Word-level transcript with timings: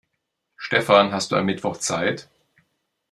Stefan, 0.57 1.11
hast 1.13 1.31
du 1.31 1.35
am 1.35 1.45
Mittwoch 1.45 1.77
Zeit? 1.77 2.27